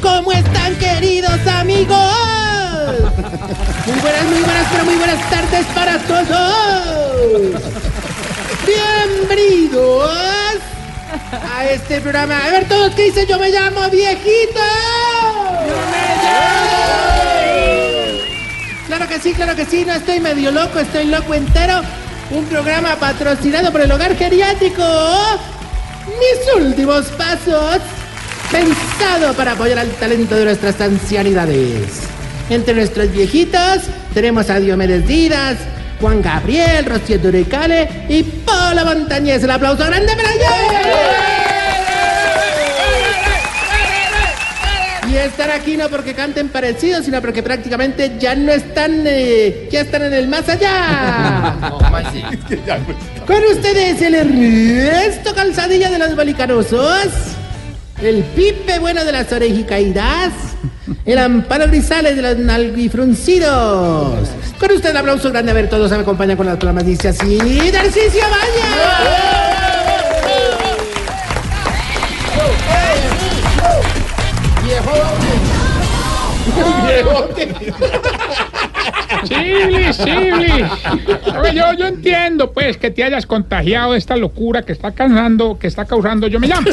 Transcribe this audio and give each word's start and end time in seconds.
¿cómo 0.00 0.32
están 0.32 0.74
queridos 0.76 1.46
amigos? 1.46 1.98
Muy 3.86 4.00
buenas, 4.00 4.24
muy 4.24 4.38
buenas, 4.38 4.66
pero 4.70 4.84
muy 4.84 4.94
buenas 4.94 5.30
tardes 5.30 5.66
para 5.74 5.98
todos. 5.98 7.62
Bienvenidos 8.66 10.10
a 11.54 11.64
este 11.66 12.00
programa. 12.00 12.38
A 12.38 12.50
ver 12.50 12.68
todos 12.68 12.94
qué 12.94 13.04
dicen, 13.04 13.26
yo 13.26 13.38
me 13.38 13.50
llamo 13.50 13.88
viejito. 13.90 14.60
Claro 18.86 19.08
que 19.08 19.18
sí, 19.18 19.32
claro 19.32 19.56
que 19.56 19.66
sí, 19.66 19.84
no 19.84 19.94
estoy 19.94 20.20
medio 20.20 20.50
loco, 20.52 20.78
estoy 20.78 21.06
loco 21.06 21.34
entero. 21.34 21.82
Un 22.30 22.44
programa 22.46 22.96
patrocinado 22.96 23.72
por 23.72 23.80
el 23.82 23.90
hogar 23.90 24.16
geriátrico. 24.16 24.82
Mis 26.06 26.64
últimos 26.64 27.06
pasos. 27.08 27.80
Pensado 29.02 29.34
para 29.34 29.52
apoyar 29.52 29.80
al 29.80 29.90
talento 29.92 30.36
de 30.36 30.44
nuestras 30.44 30.80
ancianidades. 30.80 32.02
Entre 32.48 32.72
nuestros 32.72 33.10
viejitos 33.10 33.80
tenemos 34.14 34.48
a 34.48 34.60
Diomedes 34.60 35.08
Díaz, 35.08 35.56
Juan 36.00 36.22
Gabriel, 36.22 36.84
Rocío 36.84 37.18
Durecale 37.18 38.06
y 38.08 38.22
Paula 38.22 38.84
Montañez. 38.84 39.42
El 39.42 39.50
aplauso 39.50 39.84
grande 39.84 40.14
para 40.14 40.32
ellos. 40.32 40.46
Y 45.10 45.16
están 45.16 45.50
aquí 45.50 45.76
no 45.76 45.88
porque 45.88 46.14
canten 46.14 46.48
parecidos, 46.48 47.04
sino 47.04 47.20
porque 47.20 47.42
prácticamente 47.42 48.12
ya 48.20 48.36
no 48.36 48.52
están, 48.52 49.02
eh, 49.04 49.68
ya 49.70 49.80
están 49.80 50.04
en 50.04 50.12
el 50.12 50.28
más 50.28 50.48
allá. 50.48 51.56
Con 53.26 53.42
ustedes 53.50 54.00
el 54.00 54.14
Ernesto 54.14 55.34
Calzadilla 55.34 55.90
de 55.90 55.98
los 55.98 56.14
Bolicanosos, 56.14 57.08
el 58.02 58.24
Pipe 58.24 58.78
Bueno 58.80 59.04
de 59.04 59.12
las 59.12 59.32
Orejicaídas, 59.32 60.32
el 61.04 61.18
Amparo 61.18 61.68
Grisales 61.68 62.16
de 62.16 62.22
los 62.22 62.36
Nalguifruncidos. 62.36 64.28
Con 64.58 64.72
usted 64.72 64.94
aplauso 64.96 65.30
grande, 65.30 65.52
a 65.52 65.54
ver, 65.54 65.68
todos 65.68 65.90
me 65.92 65.98
acompañan 65.98 66.36
con 66.36 66.46
las 66.46 66.56
palmas, 66.56 66.84
dice 66.84 67.08
así, 67.08 67.38
Darcicio 67.70 68.22
Valle. 68.22 69.42
Chiblis, 79.24 79.98
Chiblis. 79.98 80.66
Yo, 81.54 81.72
yo 81.74 81.86
entiendo, 81.86 82.52
pues, 82.52 82.76
que 82.76 82.90
te 82.90 83.04
hayas 83.04 83.26
contagiado 83.26 83.92
de 83.92 83.98
esta 83.98 84.16
locura 84.16 84.62
que 84.62 84.72
está 84.72 84.92
causando, 84.92 85.58
que 85.58 85.66
está 85.66 85.84
causando 85.84 86.26
Yo 86.26 86.40
Me 86.40 86.48
Llamo. 86.48 86.68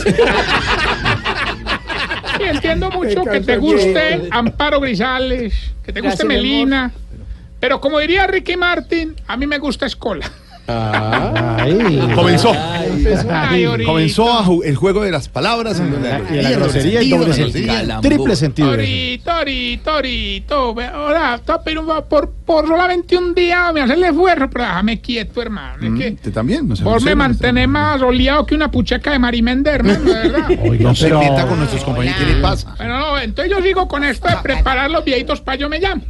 Entiendo 2.71 2.91
mucho 2.97 3.23
que 3.25 3.41
te 3.41 3.57
guste 3.57 4.27
Amparo 4.31 4.79
Grisales, 4.79 5.53
que 5.83 5.93
te 5.93 6.01
guste 6.01 6.23
Gracias. 6.23 6.27
Melina. 6.27 6.91
Pero 7.59 7.81
como 7.81 7.99
diría 7.99 8.25
Ricky 8.25 8.55
Martin, 8.55 9.15
a 9.27 9.35
mí 9.35 9.45
me 9.45 9.57
gusta 9.57 9.85
Escola. 9.85 10.29
Comenzó. 12.15 12.51
Ay. 13.31 13.65
Comenzó 13.85 14.31
a 14.31 14.43
ju- 14.45 14.61
el 14.65 14.75
juego 14.75 15.01
de 15.03 15.11
las 15.11 15.29
palabras. 15.29 15.79
en 15.79 15.91
donde 15.91 16.09
Y 16.31 16.41
la 16.41 16.51
grosería 16.51 17.01
y 17.01 17.09
doble 17.09 17.33
sentido. 17.33 18.01
Triple 18.01 18.35
sentido. 18.35 18.69
Torito, 18.71 19.31
torito, 19.31 19.91
torito. 19.91 20.75
Ahora, 20.93 21.39
favor, 21.45 22.05
por, 22.07 22.31
por 22.45 22.67
solamente 22.67 23.17
un 23.17 23.33
día 23.33 23.71
me 23.73 23.81
hace 23.81 23.93
el 23.93 24.03
esfuerzo, 24.03 24.49
pero 24.51 24.65
déjame 24.65 25.01
quieto, 25.01 25.41
hermano. 25.41 25.97
Que 25.97 26.11
¿Te 26.11 26.31
también? 26.31 26.67
No 26.67 26.75
sé, 26.75 26.83
por 26.83 26.99
no 26.99 27.05
me 27.05 27.11
no 27.11 27.17
mantener 27.17 27.67
más 27.67 28.01
oleado 28.01 28.45
que 28.45 28.55
una 28.55 28.69
pucheca 28.71 29.11
de 29.11 29.19
Marimender, 29.19 29.75
hermano, 29.75 29.99
de 29.99 30.13
verdad. 30.13 30.49
No 30.79 30.95
se 30.95 31.05
pero- 31.05 31.19
meta 31.19 31.45
con 31.47 31.57
nuestros 31.57 31.83
compañeros. 31.83 32.19
¿Qué 32.19 32.25
le 32.33 32.41
pasa? 32.41 32.73
Bueno, 32.77 32.99
no, 32.99 33.19
entonces 33.19 33.53
yo 33.55 33.61
sigo 33.61 33.87
con 33.87 34.03
esto 34.03 34.27
de 34.27 34.35
preparar 34.41 34.89
los 34.91 35.03
viejitos 35.03 35.41
para 35.41 35.57
yo 35.57 35.69
me 35.69 35.79
llamo. 35.79 36.01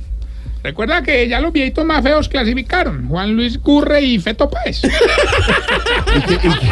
Recuerda 0.62 1.02
que 1.02 1.28
ya 1.30 1.40
los 1.40 1.54
viejitos 1.54 1.86
más 1.86 2.04
feos 2.04 2.28
clasificaron. 2.28 3.08
Juan 3.08 3.34
Luis 3.34 3.62
Gurre 3.62 4.02
y 4.02 4.20
Feto 4.20 4.50
Páez. 4.50 4.82
¿Y 6.18 6.22
qué, 6.22 6.34
y 6.34 6.38
qué- 6.38 6.72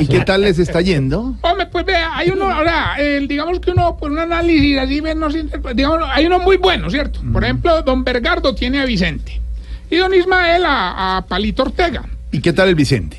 y 0.00 0.06
qué 0.06 0.20
tal 0.20 0.42
les 0.42 0.58
está 0.58 0.80
yendo? 0.80 1.36
Hombre, 1.42 1.66
pues 1.66 1.84
vea, 1.84 2.16
hay 2.16 2.30
uno, 2.30 2.48
ahora, 2.50 2.96
digamos 3.28 3.60
que 3.60 3.70
uno, 3.72 3.96
por 3.96 4.10
un 4.10 4.18
análisis 4.18 4.78
así, 4.78 5.00
ve, 5.00 5.14
no 5.14 5.30
sé, 5.30 5.44
digamos, 5.74 6.00
hay 6.12 6.26
uno 6.26 6.38
muy 6.40 6.56
bueno, 6.56 6.88
¿cierto? 6.90 7.20
Por 7.32 7.42
ejemplo, 7.44 7.82
don 7.82 8.04
Bergardo 8.04 8.54
tiene 8.54 8.80
a 8.80 8.84
Vicente. 8.84 9.40
Y 9.90 9.96
don 9.96 10.12
Ismael 10.14 10.64
a, 10.66 11.16
a 11.18 11.26
Palito 11.26 11.62
Ortega. 11.62 12.04
¿Y 12.30 12.40
qué 12.40 12.52
tal 12.52 12.68
el 12.68 12.74
Vicente? 12.74 13.16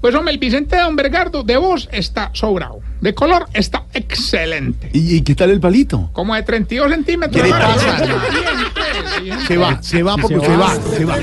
Pues 0.00 0.14
hombre, 0.14 0.32
el 0.32 0.38
Vicente 0.40 0.76
de 0.76 0.82
don 0.82 0.96
Bergardo 0.96 1.42
de 1.42 1.56
voz 1.58 1.88
está 1.92 2.30
sobrado. 2.32 2.80
De 3.00 3.14
color 3.14 3.46
está 3.54 3.84
excelente. 3.94 4.90
¿Y, 4.92 5.16
y 5.16 5.20
qué 5.22 5.34
tal 5.34 5.50
el 5.50 5.60
palito? 5.60 6.10
Como 6.12 6.34
de 6.34 6.42
32 6.42 6.90
centímetros. 6.90 7.42
¿Qué 7.42 7.48
le 7.48 7.54
pasa? 7.54 8.02
Se 9.46 9.56
va, 9.56 9.82
se 9.82 10.02
va 10.02 10.16
porque 10.16 10.40
se 10.40 10.56
va. 10.56 10.74
se 10.74 11.04
va. 11.04 11.16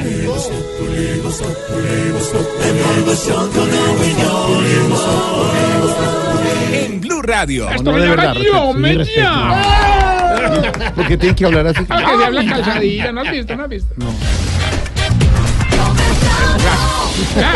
En 6.73 7.01
Blue 7.01 7.21
Radio. 7.21 7.69
Esto 7.69 7.91
no, 7.91 7.97
de 7.97 8.09
verdad, 8.09 8.35
yo, 8.35 8.73
me 8.73 8.95
llama. 9.03 9.63
Porque 10.95 11.17
tienen 11.17 11.35
que 11.35 11.45
hablar 11.45 11.67
así. 11.67 11.83
Ah, 11.89 11.97
que 11.97 12.17
se 12.17 12.25
habla 12.25 12.45
calzadilla, 12.45 13.11
¿no 13.11 13.21
has 13.21 13.31
visto? 13.31 13.55
¿No 13.55 13.63
has 13.63 13.69
visto? 13.69 13.93
No. 13.97 14.13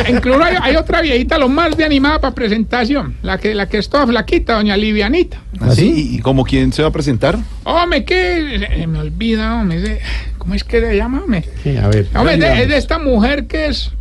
incluso 0.08 0.44
hay, 0.44 0.56
hay 0.62 0.75
otra 0.75 1.02
viejita, 1.02 1.38
lo 1.38 1.50
más 1.50 1.75
de 1.78 1.85
animada 1.85 2.19
para 2.19 2.34
presentación. 2.34 3.18
La 3.22 3.38
que, 3.38 3.53
la 3.53 3.68
que 3.68 3.78
es 3.78 3.90
toda 3.90 4.08
flaquita, 4.08 4.56
doña 4.56 4.78
Livianita. 4.78 5.40
¿Así? 5.61 6.09
¿Y, 6.11 6.16
y 6.16 6.19
como 6.19 6.44
quién 6.44 6.72
se 6.73 6.81
va 6.81 6.89
a 6.89 6.91
presentar? 6.91 7.38
Hombre, 7.63 8.03
que 8.05 8.67
se 8.77 8.88
me 8.88 8.99
olvida, 8.99 9.61
hombre. 9.61 9.79
de- 9.81 9.99
¿Cómo 10.38 10.53
es 10.55 10.63
que 10.63 10.79
se 10.81 10.95
llama, 10.95 11.22
hombre? 11.23 11.44
Sí, 11.63 11.77
a 11.77 11.88
ver. 11.88 12.07
Hombre, 12.16 12.33
es 12.35 12.39
de, 12.39 12.61
es 12.63 12.69
de 12.69 12.77
esta 12.77 12.97
mujer 12.99 13.45
que 13.47 13.67
es. 13.67 13.91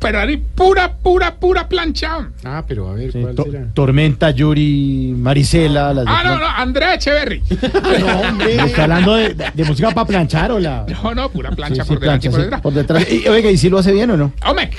Pero 0.00 0.20
ahí 0.20 0.36
pura, 0.38 0.94
pura, 0.96 1.34
pura 1.36 1.68
planchada. 1.68 2.30
Ah, 2.44 2.64
pero 2.66 2.88
a 2.88 2.94
ver, 2.94 3.12
Sí, 3.12 3.20
¿cuál 3.20 3.34
to- 3.34 3.44
será? 3.44 3.66
Tormenta, 3.74 4.30
Yuri, 4.30 5.14
Marisela. 5.16 5.92
Las 5.92 6.06
Ah, 6.08 6.22
no, 6.24 6.38
no, 6.38 6.46
Andrea 6.46 6.94
Echeverry. 6.94 7.42
¿Está 7.50 8.84
hablando 8.84 9.14
de, 9.14 9.34
de 9.54 9.64
música 9.64 9.90
para 9.90 10.06
planchar 10.06 10.50
o 10.50 10.58
la.? 10.58 10.86
No, 11.02 11.14
no, 11.14 11.28
pura 11.30 11.50
plancha 11.50 11.84
sí, 11.84 11.88
por 11.90 12.00
delante 12.00 12.28
plancha, 12.30 12.42
detrás. 12.44 12.60
por 12.62 12.72
detrás. 12.72 13.06
Y, 13.12 13.28
oiga, 13.28 13.50
¿y 13.50 13.58
si 13.58 13.68
lo 13.68 13.78
hace 13.78 13.92
bien 13.92 14.10
o 14.10 14.16
no? 14.16 14.32
Hombre, 14.46 14.70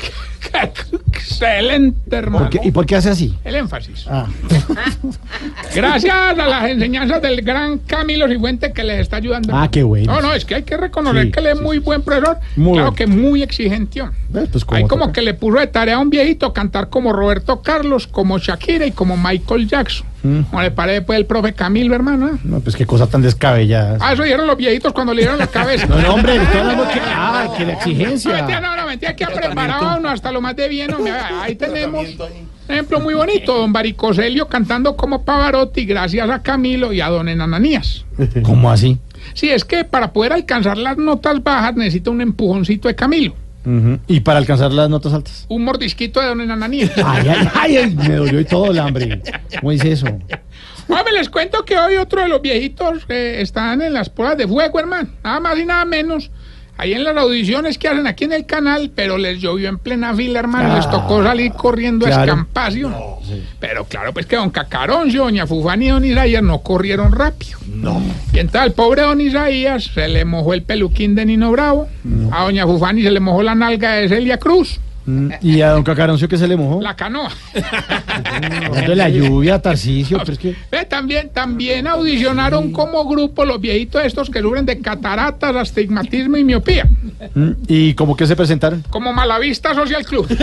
excelente, 1.18 2.16
hermano. 2.16 2.50
¿Por 2.50 2.60
qué- 2.62 2.68
¿Y 2.68 2.72
por 2.72 2.86
qué 2.86 2.96
hace 2.96 3.10
así? 3.10 3.38
El 3.44 3.56
énfasis. 3.56 4.06
Ah, 4.10 4.28
Gracias 5.76 6.14
a 6.16 6.34
las 6.34 6.70
enseñanzas 6.70 7.22
del 7.22 7.42
gran 7.42 7.80
Camilo 7.80 8.28
Cifuente 8.28 8.72
que 8.74 8.84
les 8.84 9.00
está 9.02 9.18
ayudando. 9.18 9.56
ah 9.56 9.70
qué 9.72 9.84
bueno. 9.84 10.14
No, 10.14 10.22
no, 10.22 10.34
es 10.34 10.46
que 10.46 10.56
hay 10.56 10.64
que 10.64 10.78
reconocer 10.78 11.26
Sí, 11.26 11.32
que 11.32 11.40
él 11.40 11.48
es 11.48 11.58
sí, 11.58 11.64
muy 11.64 11.80
buen 11.80 12.02
profesor. 12.02 12.38
Muy 12.56 12.74
claro 12.74 12.92
bueno. 12.92 12.96
que 12.96 13.08
muy 13.08 13.44
exigente. 13.44 14.00
Eh, 14.00 14.48
pues, 14.52 14.66
Hay 14.70 14.84
como 14.88 15.06
toca. 15.06 15.14
que 15.14 15.22
le 15.22 15.34
puso 15.34 15.60
de 15.60 15.68
tarea 15.68 15.96
a 15.96 16.00
un 16.00 16.10
viejito 16.10 16.54
cantar 16.54 16.90
como 16.90 17.14
Roberto 17.14 17.62
Carlos, 17.62 18.08
como 18.08 18.38
Shakira 18.40 18.86
y 18.86 18.92
como 18.92 19.18
Michael 19.18 19.68
Jackson. 19.68 20.08
Mm. 20.24 20.42
¿Cómo 20.50 20.62
le 20.62 20.72
parece 20.72 21.02
pues 21.02 21.20
el 21.20 21.26
profe 21.26 21.54
Camilo, 21.54 21.94
hermano? 21.96 22.30
eh? 22.30 22.38
No, 22.44 22.60
pues 22.62 22.76
qué 22.76 22.86
cosa 22.86 23.08
tan 23.08 23.22
descabellada. 23.22 23.98
Ah, 24.02 24.14
eso 24.14 24.24
dijeron 24.24 24.48
los 24.48 24.56
viejitos 24.58 24.94
cuando 24.94 25.14
le 25.14 25.22
dieron 25.24 25.38
la 25.38 25.48
cabeza. 25.48 25.86
No, 25.88 26.00
no, 26.00 26.14
hombre, 26.16 26.38
estoy 26.38 26.62
hablando 26.62 26.88
que. 26.94 27.00
Ah, 27.06 27.48
que 27.58 27.66
la 27.66 27.74
No, 27.74 27.80
mentira, 27.80 28.10
exigencia. 28.10 28.62
no, 28.62 28.76
no, 28.78 28.86
mentira, 28.88 29.16
que 29.16 29.24
ha 29.26 29.28
preparado 29.30 29.98
uno 30.00 30.10
hasta 30.10 30.32
lo 30.32 30.40
más 30.42 30.56
de 30.56 30.70
bien. 30.70 30.94
hombre. 30.94 31.12
Ahí 31.42 31.56
tenemos 31.56 32.08
un 32.08 32.74
ejemplo 32.74 33.02
muy 33.02 33.14
bonito, 33.14 33.54
don 33.58 33.74
Baricoselio 33.74 34.48
cantando 34.48 34.96
como 34.96 35.24
Pavarotti 35.26 35.84
gracias 35.86 36.30
a 36.30 36.42
Camilo 36.42 36.94
y 36.94 37.02
a 37.02 37.10
don 37.10 37.28
Enananías. 37.28 38.06
¿Cómo 38.44 38.72
así? 38.72 38.98
Sí, 39.34 39.50
es 39.50 39.66
que 39.66 39.84
para 39.84 40.14
poder 40.14 40.32
alcanzar 40.34 40.78
las 40.78 40.98
notas 40.98 41.44
bajas 41.44 41.76
necesita 41.76 42.10
un 42.12 42.22
empujoncito 42.22 42.88
de 42.88 42.96
Camilo, 42.96 43.34
Y 44.08 44.20
para 44.22 44.40
alcanzar 44.40 44.72
las 44.72 44.90
notas 44.90 45.14
altas. 45.14 45.46
un 45.50 45.64
mordisquito 45.64 46.20
de 46.20 46.28
don 46.28 46.42
Enananías. 46.42 46.92
Ay, 47.04 47.28
ay, 47.30 47.48
ay, 47.54 47.78
ay, 47.78 47.96
me 47.96 48.16
dolió 48.16 48.40
y 48.40 48.46
todo 48.46 48.72
el 48.72 48.80
hambre. 48.80 49.22
¿Cómo 49.60 49.72
dice 49.72 49.92
eso? 49.92 50.08
Hombre, 50.08 51.14
les 51.14 51.30
cuento 51.30 51.64
que 51.64 51.78
hoy 51.78 51.96
otro 51.96 52.22
de 52.22 52.28
los 52.28 52.42
viejitos 52.42 53.06
eh, 53.08 53.38
están 53.40 53.82
en 53.82 53.94
las 53.94 54.10
pruebas 54.10 54.38
de 54.38 54.48
fuego, 54.48 54.80
hermano. 54.80 55.10
Nada 55.24 55.40
más 55.40 55.58
y 55.58 55.66
nada 55.66 55.86
menos. 55.86 56.30
Ahí 56.78 56.94
en 56.94 57.04
las 57.04 57.16
audiciones 57.16 57.78
que 57.78 57.88
hacen 57.88 58.08
aquí 58.08 58.24
en 58.24 58.34
el 58.34 58.46
canal, 58.46 58.92
pero 58.96 59.18
les 59.18 59.40
llovió 59.40 59.70
en 59.70 59.78
plena 59.78 60.14
fila, 60.16 60.40
hermano. 60.40 60.76
les 60.76 60.90
tocó 60.90 61.24
salir 61.24 61.52
corriendo 61.54 62.06
a 62.06 62.10
claro. 62.10 62.24
escampacio. 62.24 62.92
Pero 63.60 63.86
claro, 63.86 64.12
pues 64.12 64.26
que 64.26 64.36
don 64.36 64.50
Cacarón, 64.50 65.12
doña 65.14 65.46
Fufani 65.46 65.86
y 65.86 65.90
don 65.90 66.04
Isaías 66.04 66.42
no 66.42 66.60
corrieron 66.60 67.12
rápido. 67.12 67.60
No. 67.68 68.02
Y 68.34 68.40
entonces 68.40 68.62
al 68.62 68.72
pobre 68.74 69.04
don 69.04 69.22
Isaías 69.22 69.92
se 69.94 70.08
le 70.08 70.26
mojó 70.26 70.54
el 70.54 70.64
peluquín 70.64 71.16
de 71.16 71.26
Nino 71.26 71.52
Bravo. 71.52 71.88
A 72.32 72.44
doña 72.44 72.66
Fufani 72.66 73.04
se 73.04 73.12
le 73.12 73.20
mojó 73.20 73.44
la 73.44 73.56
nalga 73.56 73.94
de 73.94 74.10
Celia 74.10 74.38
Cruz. 74.38 74.80
Mm, 75.06 75.32
¿Y 75.42 75.62
a 75.62 75.72
don 75.72 75.84
Cacaroncio 75.84 76.30
qué 76.30 76.38
se 76.38 76.48
le 76.48 76.56
mojó? 76.56 76.82
La 76.82 76.96
canoa. 76.96 77.30
De 78.88 78.96
la 78.96 79.10
lluvia, 79.10 79.62
Tarcicio, 79.62 80.18
pero 80.20 80.32
es 80.34 80.40
que... 80.40 80.56
Ve, 80.72 80.86
también, 80.86 81.30
también 81.30 81.88
audicionaron 81.88 82.72
como 82.72 83.06
grupo 83.08 83.44
los 83.44 83.60
viejitos 83.60 84.04
estos 84.06 84.30
que 84.30 84.40
sufren 84.40 84.66
de 84.66 84.80
cataratas, 84.80 85.56
astigmatismo 85.56 86.38
y 86.38 86.44
miopía. 86.44 86.88
Mm, 87.34 87.52
¿Y 87.68 87.94
cómo 87.96 88.16
que 88.16 88.26
se 88.28 88.36
presentaron? 88.36 88.84
Como 88.90 89.12
Malavista 89.12 89.74
Social 89.74 90.06
Club. 90.06 90.28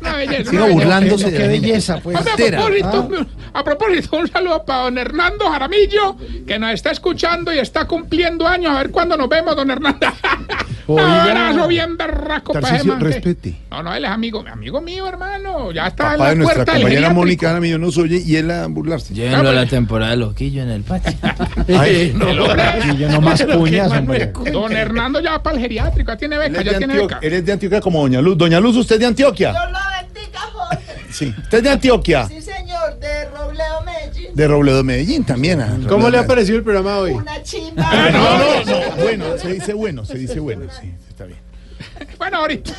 Una 0.00 0.16
belleza, 0.16 0.50
una 0.50 0.66
belleza. 0.66 0.72
burlándose 0.72 1.30
de 1.30 1.36
Qué 1.36 1.48
belleza, 1.48 1.98
pues. 2.02 2.16
Hombre, 2.16 2.32
a 2.32 2.36
propósito, 2.36 3.08
a 3.52 3.64
propósito, 3.64 4.16
un 4.16 4.28
saludo 4.28 4.64
para 4.64 4.84
don 4.84 4.98
Hernando 4.98 5.50
Jaramillo, 5.50 6.16
que 6.46 6.58
nos 6.58 6.72
está 6.72 6.90
escuchando 6.90 7.52
y 7.52 7.58
está 7.58 7.86
cumpliendo 7.86 8.46
años. 8.46 8.72
A 8.72 8.78
ver 8.78 8.90
cuándo 8.90 9.16
nos 9.16 9.28
vemos, 9.28 9.56
don 9.56 9.70
Hernando. 9.70 10.06
Abrazo 10.88 11.68
bien 11.68 11.96
berraco 11.96 12.52
que- 12.52 12.60
respete. 13.00 13.56
No, 13.70 13.82
no, 13.82 13.94
él 13.94 14.04
es 14.04 14.10
amigo, 14.10 14.44
amigo 14.50 14.80
mío, 14.80 15.06
hermano. 15.08 15.72
Ya 15.72 15.86
está 15.88 16.12
en 16.14 16.18
Papá 16.18 16.24
la 16.24 16.30
de 16.30 16.36
nuestra 16.36 16.54
puerta 16.64 16.72
compañera. 16.74 17.10
Mónica 17.10 17.46
Jaramillo 17.48 17.78
nos 17.78 17.96
oye 17.98 18.22
y 18.24 18.36
él 18.36 18.50
a 18.50 18.66
burlarse. 18.66 19.14
Llévenlo 19.14 19.48
a 19.48 19.52
la 19.52 19.66
temporada 19.66 20.10
de 20.12 20.16
Loquillo 20.18 20.62
en 20.62 20.70
el 20.70 20.82
patio. 20.82 21.12
Ay, 21.78 22.14
El 22.14 22.40
hombre- 22.40 23.08
no 23.10 23.20
más 23.20 23.42
cuñas, 23.56 23.90
hombre. 23.92 24.32
Don 24.52 24.72
Hernando 24.72 25.20
ya 25.20 25.32
va 25.32 25.42
para 25.42 25.56
el 25.56 25.62
geriátrico, 25.62 26.12
ya 26.12 26.16
tiene 26.18 26.38
beca, 26.38 26.62
ya 26.62 26.78
tiene 26.78 26.96
beca. 26.96 27.18
Eres 27.22 27.44
de 27.46 27.52
Antioquia 27.52 27.80
como 27.80 28.00
Doña 28.02 28.20
Luz. 28.20 28.36
Doña 28.36 28.60
Luz, 28.60 28.76
¿usted 28.76 28.96
es 28.96 29.00
de 29.00 29.06
Antioquia? 29.06 29.50
Dios 29.52 29.62
lo 29.70 29.78
bendiga, 30.14 30.40
Jorge. 30.52 30.80
Sí. 31.10 31.34
¿Usted 31.38 31.58
es 31.58 31.64
de 31.64 31.70
Antioquia? 31.70 32.26
Sí, 32.28 32.40
señor, 32.42 32.98
de 33.00 33.24
Robledo 33.30 33.82
Medellín. 33.84 34.30
De 34.34 34.48
Robledo 34.48 34.84
Medellín 34.84 35.24
también. 35.24 35.60
ah, 35.60 35.76
¿Cómo 35.88 36.10
le 36.10 36.18
ha 36.18 36.26
parecido 36.26 36.58
el 36.58 36.64
programa 36.64 36.98
hoy? 36.98 37.12
Una 37.12 37.42
chimba. 37.42 37.88
No, 38.10 38.38
no, 38.38 38.64
no. 38.64 38.76
Bueno, 39.04 39.38
se 39.38 39.52
dice 39.52 39.74
bueno, 39.74 40.04
se 40.04 40.18
dice 40.18 40.40
bueno. 40.40 40.66
Sí, 40.80 40.92
está 41.08 41.26
bien. 41.26 41.38
Bueno, 42.18 42.38
ahorita, 42.38 42.72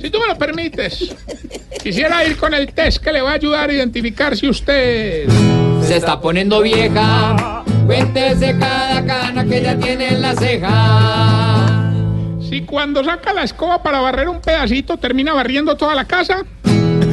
si 0.00 0.10
tú 0.10 0.20
me 0.20 0.28
lo 0.28 0.38
permites, 0.38 1.14
quisiera 1.82 2.24
ir 2.24 2.36
con 2.36 2.54
el 2.54 2.72
test 2.72 3.02
que 3.02 3.12
le 3.12 3.20
va 3.20 3.32
a 3.32 3.34
ayudar 3.34 3.70
a 3.70 3.72
identificar 3.72 4.36
si 4.36 4.48
usted... 4.48 5.28
Se 5.82 5.96
está 5.96 6.20
poniendo 6.20 6.62
vieja. 6.62 7.64
Cuéntese 7.86 8.56
cada 8.58 9.04
cana 9.04 9.44
que 9.44 9.62
ya 9.62 9.76
tiene 9.76 10.08
en 10.08 10.22
la 10.22 10.34
ceja. 10.34 11.92
Si 12.48 12.62
cuando 12.62 13.02
saca 13.02 13.32
la 13.32 13.42
escoba 13.42 13.82
para 13.82 14.00
barrer 14.00 14.28
un 14.28 14.40
pedacito 14.40 14.96
termina 14.98 15.32
barriendo 15.34 15.76
toda 15.76 15.94
la 15.94 16.04
casa. 16.04 16.44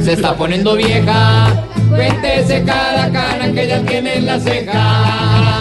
Se 0.02 0.12
está 0.12 0.34
poniendo 0.36 0.76
vieja. 0.76 1.66
Cuéntese 1.88 2.62
cada 2.64 3.10
cana 3.10 3.52
que 3.52 3.66
ya 3.66 3.82
tiene 3.82 4.16
en 4.16 4.26
la 4.26 4.38
ceja. 4.38 5.53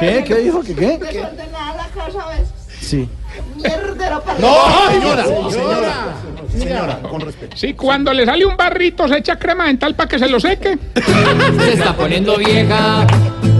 ¿Qué? 0.00 0.24
¿Qué 0.26 0.34
dijo? 0.36 0.62
¿Qué 0.62 0.74
qué? 0.74 0.98
Desordenada 0.98 1.76
la 1.76 1.88
casa 1.88 2.22
a 2.24 2.28
veces. 2.30 2.48
Sí. 2.80 3.08
Mierdero 3.56 4.22
para 4.22 4.38
No, 4.38 4.90
señora, 4.90 5.24
señora, 5.24 6.14
señora, 6.50 6.98
con 7.02 7.20
respeto. 7.20 7.56
Si 7.56 7.74
cuando 7.74 8.12
le 8.12 8.24
sale 8.24 8.44
un 8.46 8.56
barrito 8.56 9.06
se 9.06 9.18
echa 9.18 9.38
crema 9.38 9.66
dental 9.66 9.94
para 9.94 10.08
que 10.08 10.18
se 10.18 10.28
lo 10.28 10.40
seque. 10.40 10.78
Se 10.94 11.72
está 11.74 11.94
poniendo 11.94 12.36
vieja. 12.38 13.06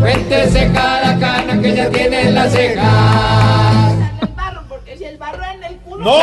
Cuéntese 0.01 0.71
cada 0.73 1.19
cana 1.19 1.61
que 1.61 1.77
ya 1.77 1.91
tiene 1.91 2.29
en 2.29 2.35
la 2.35 2.49
ceja. 2.49 3.91
el 4.23 4.29
barro, 4.35 4.63
porque 4.69 4.97
si 4.97 5.05
el 5.05 5.19
barro 5.19 5.45
en 5.45 5.65
el 5.65 5.77
culo. 5.77 6.05
No, 6.05 6.21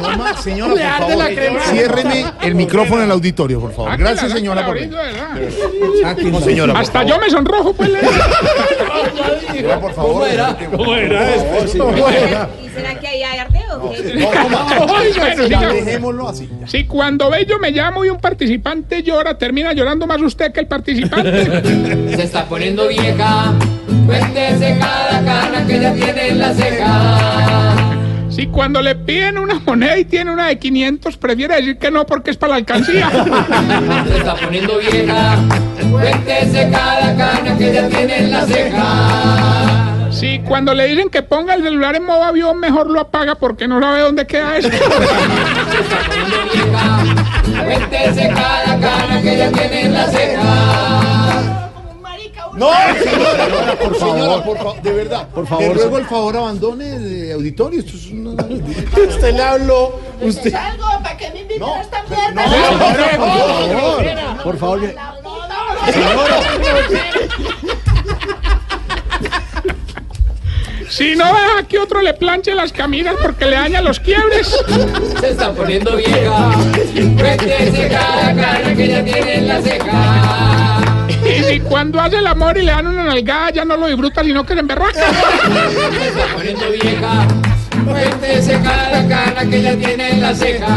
no 0.00 0.16
más, 0.16 0.40
señora, 0.42 0.96
por 0.98 1.10
favor. 1.10 1.60
Ciérreme 1.70 2.24
el 2.42 2.54
micrófono 2.54 3.00
en 3.02 3.06
el 3.06 3.12
auditorio, 3.12 3.60
por 3.60 3.72
favor. 3.72 3.90
Sáquela, 3.92 4.10
Gracias, 4.10 4.32
señora. 4.32 4.66
Por, 4.66 4.74
¿verdad? 4.78 6.16
no, 6.24 6.40
señora, 6.40 6.72
por 6.72 6.82
Hasta 6.82 6.92
favor. 7.00 7.08
yo 7.08 7.18
me 7.20 7.30
sonrojo, 7.30 7.72
pues. 7.74 7.90
Señora, 9.52 9.80
por 9.80 9.92
favor. 9.94 10.26
¿Y 10.28 10.30
será 12.68 12.94
que 13.00 13.06
ahí 13.08 13.22
hay 13.22 13.38
arte 13.38 13.58
o 13.72 13.90
qué? 13.90 14.14
No, 14.14 14.86
no 14.86 15.72
dejémoslo 15.72 16.28
así. 16.28 16.48
ya. 16.60 16.66
Si 16.68 16.84
cuando 16.84 17.30
Bello 17.30 17.58
me 17.58 17.70
llamo 17.70 18.04
y 18.04 18.10
un 18.10 18.18
participante 18.18 19.02
llora, 19.02 19.36
termina 19.38 19.72
llorando 19.72 20.06
más 20.06 20.20
usted 20.22 20.52
que 20.52 20.60
el 20.60 20.66
participante. 20.66 22.10
Se 22.16 22.22
está 22.22 22.44
poniendo 22.46 22.86
vieja. 22.88 23.52
Cuéntese 24.06 24.78
cada 24.78 25.24
cana 25.24 25.66
que 25.66 25.80
ya 25.80 25.92
tiene 25.94 26.28
en 26.28 26.38
la 26.38 26.54
ceja. 26.54 27.69
Si 28.40 28.46
cuando 28.46 28.80
le 28.80 28.94
piden 28.94 29.36
una 29.36 29.60
moneda 29.66 29.98
y 29.98 30.06
tiene 30.06 30.30
una 30.30 30.46
de 30.46 30.58
500, 30.58 31.14
prefiere 31.18 31.56
decir 31.56 31.76
que 31.76 31.90
no 31.90 32.06
porque 32.06 32.30
es 32.30 32.38
para 32.38 32.52
la 32.52 32.56
alcancía. 32.56 33.10
Se 34.08 34.16
está 34.16 34.34
poniendo 34.34 34.78
vieja. 34.78 35.36
Cuéntese 35.90 36.70
cada 36.70 37.14
cana 37.18 37.58
que 37.58 37.70
ya 37.70 37.86
tiene 37.90 38.18
en 38.20 38.30
la 38.30 38.46
ceja. 38.46 40.10
Si 40.10 40.38
cuando 40.38 40.72
le 40.72 40.86
dicen 40.86 41.10
que 41.10 41.22
ponga 41.22 41.52
el 41.52 41.62
celular 41.62 41.96
en 41.96 42.06
modo 42.06 42.24
avión, 42.24 42.58
mejor 42.58 42.88
lo 42.88 43.00
apaga 43.00 43.34
porque 43.34 43.68
no 43.68 43.78
sabe 43.78 44.00
dónde 44.00 44.26
queda 44.26 44.56
eso. 44.56 44.70
Se 44.70 44.76
está 44.76 45.98
poniendo 46.06 46.36
vieja. 46.50 47.62
Cuéntese 47.62 48.28
cada 48.28 48.80
cana 48.80 49.20
que 49.20 49.36
ya 49.36 49.52
tiene 49.52 49.82
en 49.82 49.92
la 49.92 50.06
ceja. 50.06 51.60
No, 52.54 52.70
señora, 53.50 53.76
por 53.76 53.94
favor, 53.96 54.42
por 54.44 54.56
favor, 54.58 54.82
de 54.82 54.92
verdad. 54.92 55.28
Por 55.28 55.46
favor, 55.46 55.64
Le 55.64 55.74
ruego 55.74 55.98
el 55.98 56.06
favor, 56.06 56.36
abandone 56.36 56.96
el 56.96 57.32
auditorio. 57.32 57.80
Esto 57.80 57.92
es 57.96 58.06
una. 58.06 58.30
Usted 59.08 59.32
le 59.34 59.42
habló. 59.42 60.00
Usted 60.20 60.50
salgo 60.52 60.86
para 61.02 61.16
que 61.16 61.30
me 61.30 61.40
inviten 61.40 61.62
a 61.62 61.80
esta 61.80 62.02
mierda. 62.04 62.46
No, 64.36 64.42
Por 64.42 64.56
favor, 64.58 64.80
que- 64.80 64.92
La 64.92 65.14
puta. 65.22 65.56
Si 70.88 71.14
no 71.14 71.24
deja 71.26 71.62
que 71.68 71.78
otro 71.78 72.02
le 72.02 72.12
planche 72.14 72.52
las 72.54 72.72
camisas 72.72 73.14
porque 73.22 73.44
le 73.46 73.52
daña 73.56 73.80
los 73.80 74.00
quiebres. 74.00 74.48
Se 75.20 75.30
está 75.30 75.52
poniendo 75.52 75.96
vieja. 75.96 76.50
Cuéntese 77.16 77.88
cada 77.88 78.34
cana 78.34 78.74
que 78.76 78.88
ya 78.88 79.04
tiene 79.04 79.34
en 79.36 79.48
la 79.48 79.62
ceja. 79.62 80.69
Y 81.52 81.60
cuando 81.60 82.00
hace 82.00 82.16
el 82.18 82.26
amor 82.26 82.56
y 82.58 82.62
le 82.62 82.72
dan 82.72 82.86
una 82.86 83.04
nalgada, 83.04 83.50
ya 83.50 83.64
no 83.64 83.76
lo 83.76 83.86
disfruta, 83.88 84.22
sino 84.22 84.44
que 84.44 84.54
se 84.54 84.60
emberraca. 84.60 84.92
Se 84.92 86.08
está 86.08 86.26
poniendo 86.34 86.70
vieja. 86.70 87.26
Cuéntese 87.84 88.60
cada 88.62 89.08
cana 89.08 89.50
que 89.50 89.62
ya 89.62 89.74
tiene 89.76 90.10
en 90.12 90.20
la 90.22 90.34
ceja. 90.34 90.68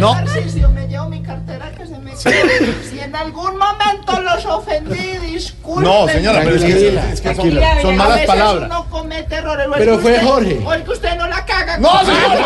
No. 0.00 0.12
Tarcisio, 0.12 0.70
me 0.70 0.86
llevo 0.88 1.08
mi 1.08 1.22
cartera 1.22 1.70
que 1.72 1.86
se 1.86 1.98
me 1.98 2.10
quedó. 2.12 2.72
Si 2.90 2.98
en 3.00 3.14
algún 3.16 3.58
momento 3.58 4.20
los 4.22 4.44
ofendí, 4.46 5.18
disculpen. 5.18 5.84
No, 5.84 6.06
señora, 6.08 6.40
pero 6.44 6.56
es 6.56 6.64
que, 6.64 6.98
es 7.12 7.20
que 7.20 7.34
son, 7.34 7.48
Mira, 7.48 7.80
son 7.82 7.94
a 7.94 7.96
malas 7.96 8.14
veces 8.14 8.26
palabras. 8.28 8.70
Uno 8.70 8.86
comete 8.90 9.34
errores. 9.34 9.66
o 9.68 9.72
es 9.72 9.78
Pero 9.78 9.98
fue 9.98 10.12
usted- 10.12 10.26
Jorge. 10.26 10.60
O 10.64 10.72
es 10.72 10.82
que 10.82 10.90
usted 10.90 11.16
no 11.16 11.26
la 11.26 11.44
caga. 11.44 11.78
No, 11.78 11.90
señora. 12.04 12.44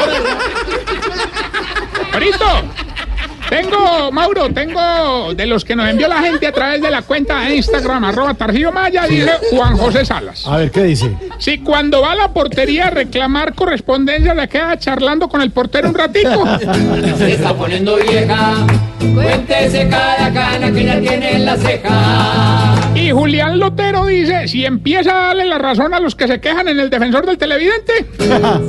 Tengo, 3.51 4.11
Mauro, 4.13 4.49
tengo 4.55 5.35
de 5.35 5.47
los 5.47 5.65
que 5.65 5.77
nos 5.77 5.89
envió 5.89 6.09
la 6.09 6.21
gente 6.21 6.47
a 6.47 6.53
través 6.53 6.81
de 6.81 6.91
la 6.91 7.03
cuenta 7.03 7.41
de 7.41 7.57
Instagram, 7.57 8.05
arroba 8.05 8.33
Targio 8.35 8.71
Maya, 8.73 9.07
dice 9.07 9.33
Juan 9.51 9.77
José 9.77 10.05
Salas. 10.05 10.47
a 10.47 10.57
ver, 10.57 10.71
¿qué 10.71 10.85
dice? 10.85 11.11
Si 11.39 11.59
cuando 11.59 12.01
va 12.01 12.13
a 12.13 12.15
la 12.15 12.29
portería 12.33 12.87
a 12.87 12.91
reclamar 12.91 13.55
correspondencia 13.55 14.35
le 14.35 14.49
queda 14.49 14.79
charlando 14.79 15.29
con 15.29 15.43
el 15.43 15.51
portero 15.51 15.89
un 15.89 15.95
ratico. 15.95 16.45
Se 17.19 17.33
está 17.35 17.53
poniendo 17.55 17.97
vieja. 17.97 18.67
Cuéntese 19.15 19.89
cada 19.89 20.33
cana 20.33 20.71
que 20.73 20.85
ya 20.85 21.01
tiene 21.01 21.33
en 21.37 21.47
la 21.47 21.57
ceja. 21.57 22.75
Y 22.95 23.11
Julián 23.11 23.59
Lotero 23.59 24.07
dice, 24.07 24.47
si 24.47 24.65
empieza 24.65 25.11
a 25.11 25.27
darle 25.29 25.47
la 25.47 25.59
razón 25.59 25.93
a 25.95 26.01
los 26.01 26.15
que 26.15 26.29
se 26.29 26.41
quejan 26.41 26.69
en 26.69 26.79
el 26.79 26.91
defensor 26.91 27.27
del 27.27 27.37
televidente. 27.39 28.07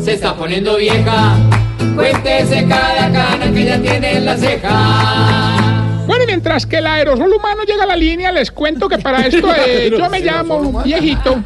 Se 0.04 0.14
está 0.14 0.36
poniendo 0.36 0.78
vieja. 0.78 1.36
Cuéntese 2.01 2.67
cada 2.67 3.12
cana 3.12 3.51
que 3.53 3.63
ya 3.63 3.79
tiene 3.79 4.17
en 4.17 4.25
la 4.25 4.36
ceja. 4.36 6.03
Bueno, 6.08 6.24
y 6.24 6.27
mientras 6.27 6.65
que 6.65 6.77
el 6.77 6.88
aerosol 6.88 7.31
humano 7.31 7.62
llega 7.63 7.84
a 7.84 7.86
la 7.86 7.96
línea, 7.96 8.31
les 8.31 8.50
cuento 8.50 8.89
que 8.89 8.98
para 8.98 9.27
esto 9.27 9.53
eh, 9.67 9.91
yo 9.96 10.10
me 10.10 10.20
llamo 10.20 10.81
viejito. 10.84 11.43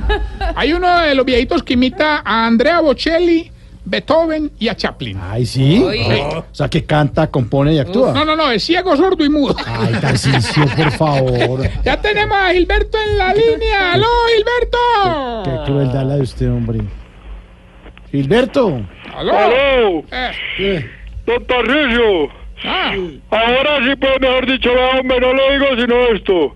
Hay 0.55 0.71
uno 0.71 1.01
de 1.01 1.13
los 1.13 1.25
viejitos 1.25 1.62
que 1.62 1.74
imita 1.74 2.21
a 2.24 2.45
Andrea 2.45 2.79
Bocelli, 2.79 3.51
Beethoven 3.83 4.53
y 4.57 4.69
a 4.69 4.75
Chaplin. 4.77 5.19
Ay, 5.21 5.45
sí. 5.45 5.83
O 5.83 6.45
sea, 6.53 6.69
que 6.69 6.85
canta, 6.85 7.27
compone 7.27 7.74
y 7.74 7.79
actúa. 7.79 8.13
No, 8.13 8.24
no, 8.24 8.38
no, 8.38 8.50
es 8.50 8.63
ciego, 8.63 8.95
sordo 8.95 9.25
y 9.25 9.29
mudo. 9.29 9.57
Ay, 9.65 9.93
Tarcicio, 10.00 10.65
por 10.77 10.91
favor. 10.91 11.69
Ya 11.83 12.00
tenemos 12.00 12.38
a 12.38 12.53
Gilberto 12.53 12.97
en 12.97 13.17
la 13.17 13.33
línea. 13.33 13.91
¡Aló, 13.91 14.07
Gilberto! 14.33 15.43
Qué 15.43 15.69
crueldad 15.69 16.05
la 16.05 16.15
de 16.15 16.21
usted, 16.21 16.50
hombre. 16.50 16.79
Gilberto. 18.09 18.81
¡Aló! 19.15 19.38
¡Aló! 19.38 20.03
Eh, 20.12 20.91
¡Don 21.25 21.45
Tarcisio! 21.48 22.29
ah, 22.65 22.93
Ahora 23.31 23.77
sí, 23.86 23.95
pues 24.00 24.19
mejor 24.19 24.45
dicho, 24.45 24.69
hombre, 24.72 25.19
no 25.19 25.34
le 25.34 25.53
digo 25.53 25.65
sino 25.81 26.07
esto. 26.07 26.55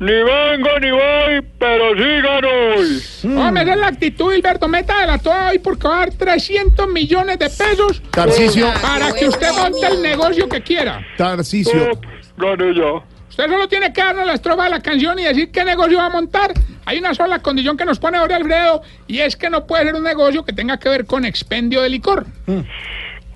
Ni 0.00 0.12
vengo 0.12 0.78
ni 0.80 0.90
voy, 0.90 1.46
pero 1.58 1.94
sí 1.96 2.22
gano 2.22 2.48
hoy. 2.48 3.36
hombre, 3.38 3.62
esa 3.64 3.72
es 3.72 3.78
la 3.78 3.86
actitud, 3.88 4.32
Gilberto. 4.32 4.68
Meta 4.68 5.00
de 5.00 5.06
la 5.06 5.18
toda 5.18 5.50
hoy 5.50 5.58
porque 5.58 5.88
va 5.88 5.96
a 5.96 5.98
dar 6.06 6.10
300 6.12 6.88
millones 6.88 7.38
de 7.38 7.46
pesos 7.50 8.00
Tarcicio, 8.10 8.68
para 8.80 9.12
que 9.12 9.28
usted 9.28 9.48
monte 9.52 9.86
el 9.86 10.00
negocio 10.02 10.48
que 10.48 10.62
quiera. 10.62 11.04
Tarcicio. 11.16 11.92
Oh, 11.92 12.00
gané 12.36 12.74
ya. 12.74 13.02
Usted 13.28 13.46
solo 13.50 13.68
tiene 13.68 13.92
que 13.92 14.00
darnos 14.00 14.26
la 14.26 14.34
estrofa 14.34 14.64
de 14.64 14.70
la 14.70 14.80
canción 14.80 15.18
y 15.18 15.24
decir 15.24 15.50
qué 15.50 15.64
negocio 15.64 15.98
va 15.98 16.06
a 16.06 16.10
montar. 16.10 16.52
Hay 16.88 17.00
una 17.00 17.12
sola 17.12 17.40
condición 17.40 17.76
que 17.76 17.84
nos 17.84 17.98
pone 17.98 18.16
ahora 18.16 18.36
Alfredo 18.36 18.80
y 19.06 19.18
es 19.18 19.36
que 19.36 19.50
no 19.50 19.66
puede 19.66 19.84
ser 19.84 19.94
un 19.94 20.02
negocio 20.02 20.42
que 20.42 20.54
tenga 20.54 20.78
que 20.78 20.88
ver 20.88 21.04
con 21.04 21.26
expendio 21.26 21.82
de 21.82 21.90
licor. 21.90 22.24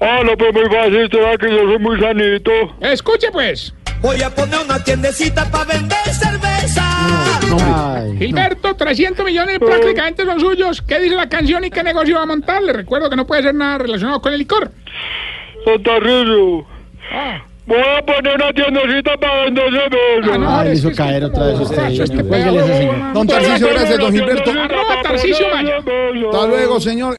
Ah, 0.01 0.23
no, 0.25 0.39
pues 0.39 0.55
muy 0.55 0.65
fácil, 0.75 1.05
usted 1.05 1.23
sabe 1.23 1.37
que 1.37 1.51
yo 1.51 1.59
soy 1.59 1.79
muy 1.79 2.01
sanito. 2.01 2.51
Escuche 2.81 3.31
pues, 3.31 3.75
Voy 4.01 4.23
a 4.23 4.35
poner 4.35 4.59
una 4.61 4.83
tiendecita 4.83 5.45
para 5.51 5.65
vender 5.67 5.99
cerveza. 6.07 6.83
Ay, 7.95 8.17
Gilberto, 8.17 8.75
300 8.75 9.23
millones 9.27 9.59
prácticamente 9.59 10.25
son 10.25 10.41
suyos. 10.41 10.81
¿Qué 10.81 10.99
dice 10.99 11.15
la 11.15 11.29
canción 11.29 11.63
y 11.63 11.69
qué 11.71 11.83
negocio 11.83 12.17
va 12.17 12.23
a 12.23 12.27
montar? 12.27 12.63
Le 12.63 12.73
recuerdo 12.73 13.11
que 13.11 13.17
no 13.17 13.27
puede 13.27 13.43
ser 13.43 13.55
nada 13.55 13.77
relacionado 13.77 14.23
con 14.23 14.33
el 14.33 14.39
licor. 14.39 14.73
Don 15.67 15.83
Tarrillo, 15.83 16.65
Ah, 17.13 17.43
voy 17.67 17.79
a 17.79 18.03
poner 18.05 18.35
una 18.35 18.53
tiendecita 18.53 19.17
para 19.19 19.45
vender 19.45 19.65
cerveza. 19.71 20.49
ah, 20.49 20.65
le 20.65 20.75
hizo 20.75 20.91
caer 20.93 21.25
otra 21.25 21.47
vez 21.47 21.61
usted. 21.61 22.01
este 22.01 22.25
Cuélguele 22.25 22.61
a 22.61 22.65
ese 22.65 22.79
señor. 22.79 23.13
Don 23.13 23.27
Tarcisio, 23.27 23.69
gracias, 23.69 23.99
don 23.99 24.13
Gilberto. 24.13 24.51
Arroba 24.51 25.03
Tarcisio 25.03 25.47
Maya. 25.53 25.77
Hasta 25.77 26.47
luego, 26.47 26.81
señor. 26.81 27.17